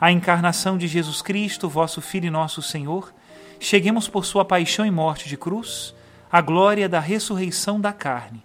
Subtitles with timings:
[0.00, 3.12] a encarnação de Jesus Cristo, vosso Filho e nosso Senhor,
[3.60, 5.94] cheguemos por sua paixão e morte de cruz
[6.30, 8.42] à glória da ressurreição da carne.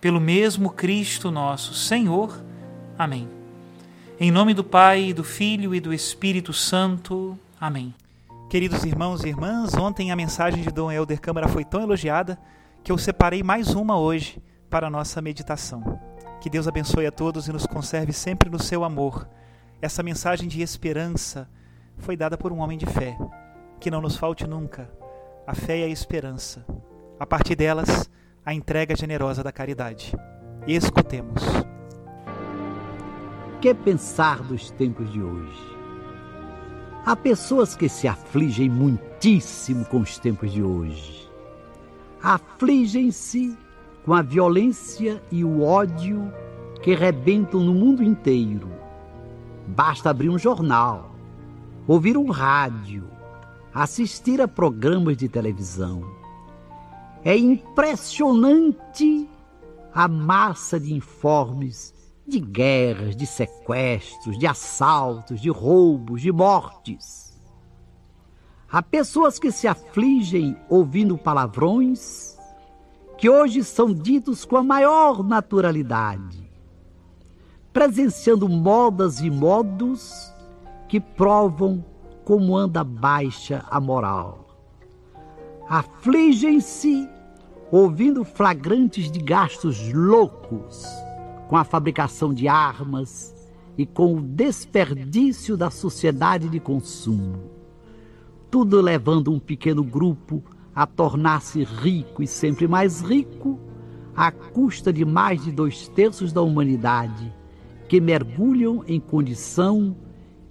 [0.00, 2.42] Pelo mesmo Cristo nosso Senhor.
[2.98, 3.28] Amém.
[4.18, 7.38] Em nome do Pai, do Filho e do Espírito Santo.
[7.60, 7.94] Amém.
[8.48, 12.38] Queridos irmãos e irmãs, ontem a mensagem de Dom Helder Câmara foi tão elogiada
[12.82, 16.00] que eu separei mais uma hoje para a nossa meditação.
[16.40, 19.28] Que Deus abençoe a todos e nos conserve sempre no seu amor
[19.80, 21.48] essa mensagem de esperança
[21.98, 23.16] foi dada por um homem de fé.
[23.80, 24.90] Que não nos falte nunca
[25.46, 26.66] a fé e a esperança.
[27.18, 28.10] A partir delas,
[28.44, 30.14] a entrega generosa da caridade.
[30.66, 31.42] Escutemos.
[33.60, 35.76] Que pensar dos tempos de hoje?
[37.06, 41.30] Há pessoas que se afligem muitíssimo com os tempos de hoje.
[42.20, 43.56] Afligem-se
[44.04, 46.32] com a violência e o ódio
[46.82, 48.78] que rebentam no mundo inteiro
[49.68, 51.14] Basta abrir um jornal,
[51.86, 53.04] ouvir um rádio,
[53.72, 56.02] assistir a programas de televisão.
[57.22, 59.28] É impressionante
[59.92, 61.92] a massa de informes
[62.26, 67.38] de guerras, de sequestros, de assaltos, de roubos, de mortes.
[68.72, 72.38] Há pessoas que se afligem ouvindo palavrões
[73.18, 76.47] que hoje são ditos com a maior naturalidade
[77.78, 80.34] presenciando modas e modos
[80.88, 81.84] que provam
[82.24, 84.48] como anda baixa a moral.
[85.68, 87.08] Afligem-se
[87.70, 90.84] ouvindo flagrantes de gastos loucos
[91.46, 93.32] com a fabricação de armas
[93.76, 97.44] e com o desperdício da sociedade de consumo.
[98.50, 100.42] Tudo levando um pequeno grupo
[100.74, 103.56] a tornar-se rico e sempre mais rico,
[104.16, 107.38] à custa de mais de dois terços da humanidade
[107.88, 109.96] que mergulham em condição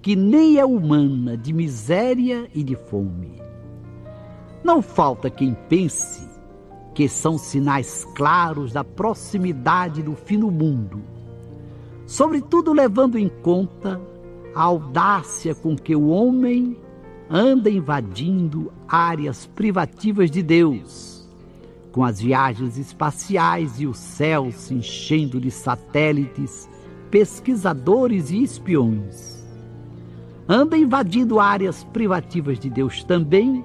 [0.02, 3.42] que nem é humana de miséria e de fome.
[4.64, 6.28] Não falta quem pense
[6.96, 11.02] que são sinais claros da proximidade do fim do mundo,
[12.06, 14.02] sobretudo levando em conta
[14.56, 16.76] a audácia com que o homem
[17.30, 21.30] anda invadindo áreas privativas de Deus,
[21.92, 26.68] com as viagens espaciais e o céu se enchendo de satélites
[27.10, 29.46] pesquisadores e espiões.
[30.48, 33.64] Anda invadindo áreas privativas de Deus também,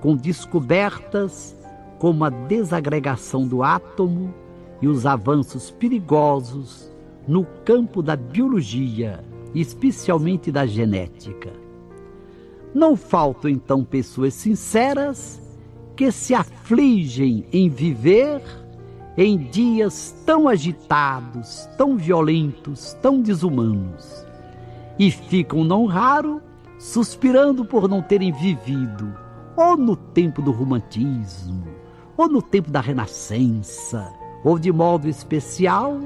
[0.00, 1.56] com descobertas
[1.98, 4.34] como a desagregação do átomo
[4.82, 6.90] e os avanços perigosos
[7.26, 9.24] no campo da biologia,
[9.54, 11.52] especialmente da genética.
[12.74, 15.40] Não faltam então pessoas sinceras
[15.96, 18.42] que se afligem em viver
[19.16, 24.26] em dias tão agitados, tão violentos, tão desumanos,
[24.98, 26.42] e ficam, não raro,
[26.78, 29.14] suspirando por não terem vivido,
[29.56, 31.64] ou no tempo do romantismo,
[32.16, 34.12] ou no tempo da renascença,
[34.44, 35.98] ou de modo especial,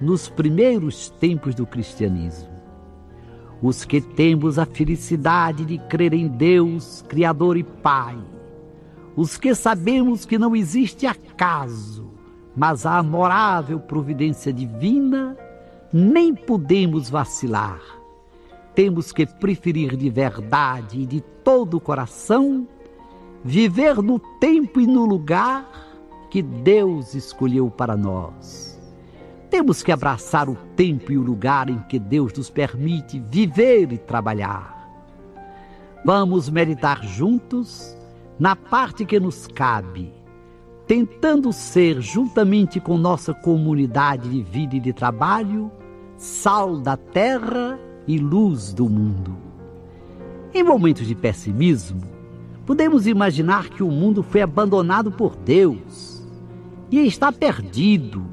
[0.00, 2.50] nos primeiros tempos do cristianismo.
[3.62, 8.18] Os que temos a felicidade de crer em Deus, Criador e Pai,
[9.16, 12.09] os que sabemos que não existe acaso,
[12.60, 15.34] mas a amorável providência divina,
[15.90, 17.80] nem podemos vacilar.
[18.74, 22.68] temos que preferir de verdade e de todo o coração
[23.42, 25.66] viver no tempo e no lugar
[26.30, 28.78] que Deus escolheu para nós.
[29.48, 33.96] Temos que abraçar o tempo e o lugar em que Deus nos permite viver e
[33.96, 34.86] trabalhar.
[36.04, 37.96] Vamos meditar juntos
[38.38, 40.19] na parte que nos cabe,
[40.90, 45.70] tentando ser, juntamente com nossa comunidade de vida e de trabalho,
[46.16, 47.78] sal da terra
[48.08, 49.36] e luz do mundo.
[50.52, 52.00] Em momentos de pessimismo,
[52.66, 56.28] podemos imaginar que o mundo foi abandonado por Deus
[56.90, 58.26] e está perdido.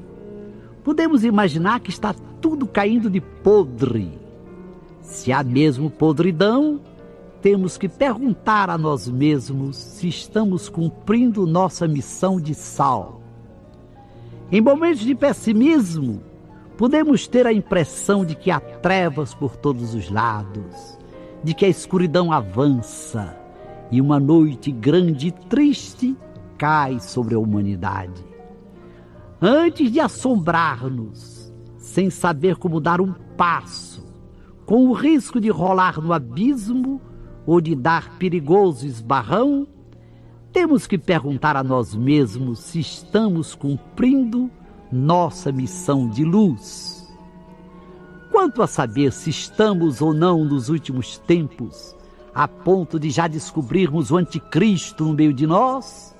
[0.82, 4.18] Podemos imaginar que está tudo caindo de podre.
[5.00, 6.80] Se há mesmo podridão,
[7.40, 13.20] temos que perguntar a nós mesmos se estamos cumprindo nossa missão de sal.
[14.50, 16.20] Em momentos de pessimismo,
[16.76, 20.98] podemos ter a impressão de que há trevas por todos os lados,
[21.44, 23.36] de que a escuridão avança
[23.90, 26.16] e uma noite grande e triste
[26.56, 28.26] cai sobre a humanidade.
[29.40, 34.04] Antes de assombrar-nos, sem saber como dar um passo,
[34.66, 37.00] com o risco de rolar no abismo
[37.48, 39.66] ou de dar perigoso esbarrão,
[40.52, 44.50] temos que perguntar a nós mesmos se estamos cumprindo
[44.92, 47.10] nossa missão de luz.
[48.30, 51.96] Quanto a saber se estamos ou não nos últimos tempos,
[52.34, 56.14] a ponto de já descobrirmos o anticristo no meio de nós,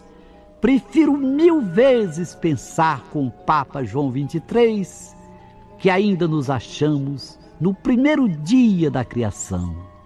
[0.63, 5.15] prefiro mil vezes pensar com o Papa João 23
[5.79, 9.98] que ainda nos achamos no primeiro dia da criação.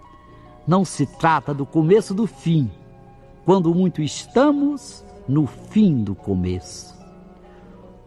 [0.65, 2.71] Não se trata do começo do fim,
[3.43, 6.95] quando muito estamos no fim do começo.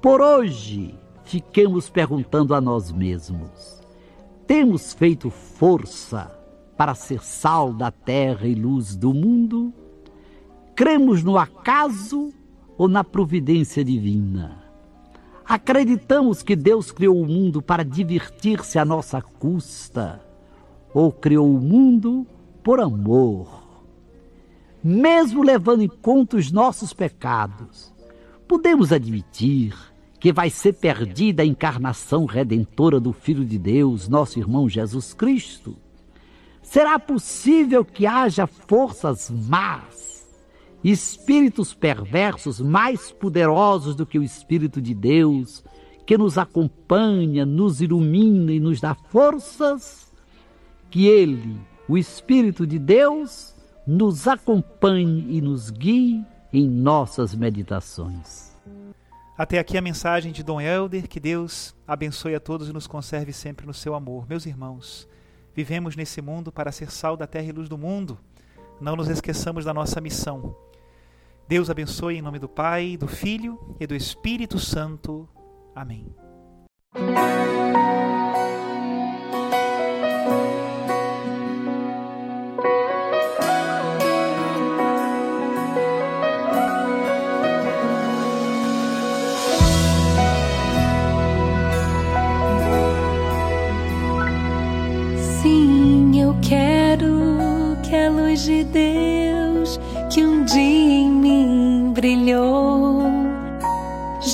[0.01, 0.95] Por hoje,
[1.25, 3.83] fiquemos perguntando a nós mesmos:
[4.47, 6.35] temos feito força
[6.79, 9.71] para ser sal da terra e luz do mundo?
[10.75, 12.33] Cremos no acaso
[12.79, 14.65] ou na providência divina?
[15.45, 20.21] Acreditamos que Deus criou o mundo para divertir-se à nossa custa
[20.93, 22.27] ou criou o mundo
[22.67, 23.63] por amor?
[24.83, 27.95] Mesmo levando em conta os nossos pecados,
[28.49, 29.73] podemos admitir
[30.19, 35.77] que vai ser perdida a encarnação redentora do Filho de Deus, nosso irmão Jesus Cristo?
[36.61, 40.27] Será possível que haja forças más,
[40.83, 45.63] espíritos perversos mais poderosos do que o Espírito de Deus,
[46.05, 50.13] que nos acompanha, nos ilumina e nos dá forças?
[50.91, 51.57] Que Ele,
[51.89, 53.55] o Espírito de Deus,
[53.87, 58.55] nos acompanhe e nos guie em nossas meditações.
[59.39, 61.07] Até aqui a mensagem de Dom Helder.
[61.07, 64.27] Que Deus abençoe a todos e nos conserve sempre no seu amor.
[64.27, 65.07] Meus irmãos,
[65.55, 68.19] vivemos nesse mundo para ser sal da terra e luz do mundo.
[68.81, 70.57] Não nos esqueçamos da nossa missão.
[71.47, 75.29] Deus abençoe em nome do Pai, do Filho e do Espírito Santo.
[75.75, 76.07] Amém.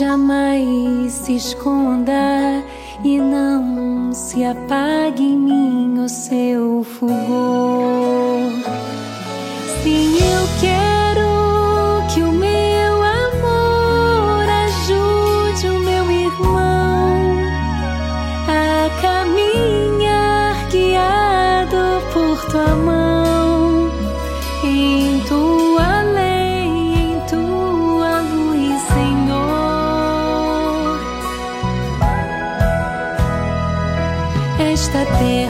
[0.02, 2.64] Jamais se esconda
[3.04, 8.50] e não se apague em mim o seu fulgor.
[9.82, 11.01] Sim, eu quero